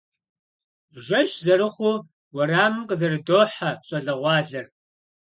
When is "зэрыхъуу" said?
1.43-1.95